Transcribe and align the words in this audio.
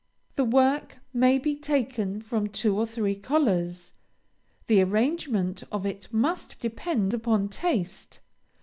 The 0.33 0.45
work 0.45 0.97
may 1.13 1.37
be 1.37 1.55
taken 1.55 2.21
from 2.23 2.47
two 2.47 2.75
or 2.75 2.87
three 2.87 3.13
collars; 3.13 3.93
the 4.65 4.81
arrangement 4.81 5.61
of 5.71 5.85
it 5.85 6.07
must 6.11 6.59
depend 6.59 7.13
upon 7.13 7.49
taste. 7.49 8.19